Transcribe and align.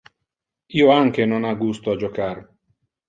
Io 0.79 0.87
anque 0.93 1.27
non 1.33 1.45
ha 1.49 1.53
gusto 1.61 1.93
a 1.95 1.99
jocar. 2.05 2.45